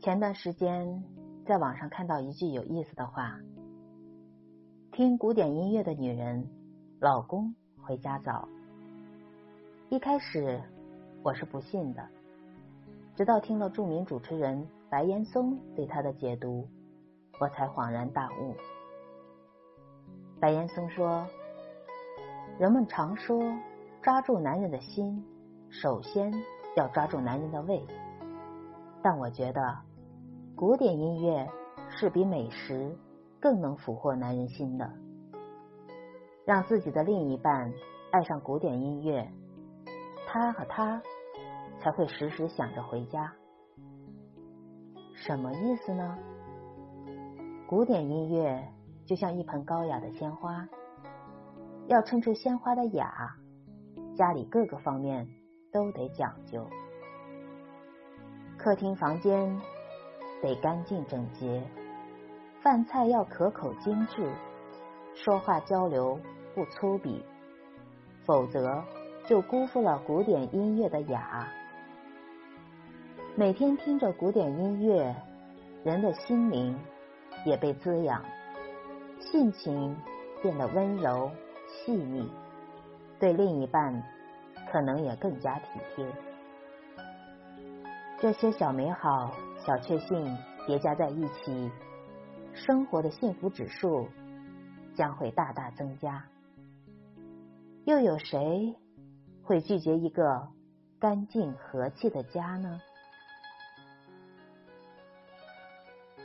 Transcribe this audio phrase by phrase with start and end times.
[0.00, 1.02] 前段时间
[1.44, 3.38] 在网上看到一句有意思的话：
[4.92, 6.48] 听古典音乐的女人，
[7.00, 8.48] 老公回家早。
[9.90, 10.60] 一开始
[11.22, 12.06] 我是不信的，
[13.16, 16.68] 直到听了著名主持人白岩松对他的解读，
[17.40, 18.54] 我才恍然大悟。
[20.40, 21.26] 白岩松说
[22.60, 23.42] ：“人们常说，
[24.00, 25.24] 抓住男人的心，
[25.70, 26.32] 首先
[26.78, 27.84] 要抓住男人的胃。
[29.02, 29.60] 但我觉得。”
[30.56, 31.48] 古典音乐
[31.88, 32.98] 是比美食
[33.38, 34.90] 更能俘获男人心的，
[36.44, 37.72] 让自己的另一半
[38.10, 39.30] 爱上古典音乐，
[40.26, 41.00] 他和她
[41.78, 43.32] 才会时时想着回家。
[45.14, 46.18] 什么意思呢？
[47.68, 48.68] 古典音乐
[49.06, 50.68] 就像一盆高雅的鲜花，
[51.86, 53.36] 要衬出鲜花的雅，
[54.16, 55.24] 家里各个方面
[55.72, 56.66] 都得讲究，
[58.56, 59.60] 客厅、房间。
[60.40, 61.60] 得干净整洁，
[62.62, 64.30] 饭菜要可口精致，
[65.12, 66.16] 说话交流
[66.54, 67.20] 不粗鄙，
[68.24, 68.84] 否则
[69.26, 71.48] 就辜负了古典音乐的雅。
[73.34, 75.12] 每天听着古典音乐，
[75.82, 76.78] 人的心灵
[77.44, 78.24] 也被滋养，
[79.18, 79.96] 性情
[80.40, 81.32] 变得温柔
[81.66, 82.30] 细腻，
[83.18, 84.04] 对另一半
[84.70, 86.06] 可能也更加体贴。
[88.20, 89.34] 这些小美好。
[89.66, 91.70] 小确幸叠加在一起，
[92.54, 94.08] 生活的幸福指数
[94.94, 96.24] 将会大大增加。
[97.84, 98.74] 又有谁
[99.42, 100.48] 会拒绝一个
[100.98, 102.80] 干净和气的家呢？